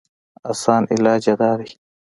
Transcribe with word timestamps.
اسان 0.51 0.83
علاج 0.93 1.23
ئې 1.29 1.33
دا 1.39 1.51
دی 1.59 1.69